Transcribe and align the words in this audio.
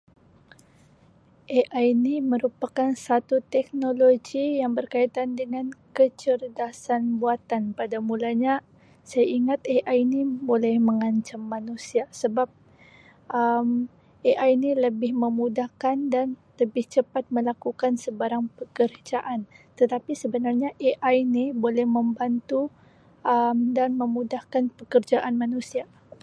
AI 1.59 1.87
ni 2.03 2.15
merupakan 2.31 2.89
satu 3.07 3.35
teknologi 3.53 4.45
yang 4.61 4.71
berkaitan 4.79 5.29
dengan 5.39 5.65
kecedrasan 5.95 7.03
buatan 7.21 7.63
pada 7.77 7.97
mulanya 8.09 8.55
saya 9.09 9.25
ingat 9.37 9.59
AI 9.75 9.99
ni 10.11 10.21
boleh 10.49 10.75
mengancam 10.87 11.41
manusia 11.53 12.03
sebab 12.21 12.47
Um 13.39 13.69
AI 14.29 14.51
ni 14.63 14.71
lebih 14.85 15.11
memudahkan 15.23 15.95
dan 16.13 16.27
lebih 16.61 16.85
cepat 16.93 17.23
melakukan 17.35 17.93
sebarang 18.03 18.45
pekerjaan 18.57 19.39
tetapi 19.79 20.11
sebenarnya 20.21 20.69
AI 20.89 21.17
ni 21.35 21.43
boleh 21.63 21.85
membantu 21.95 22.61
Um 23.31 23.57
dan 23.77 23.89
memudahkan 24.01 24.63
pekerjaan 24.77 25.33
manusia. 25.43 25.85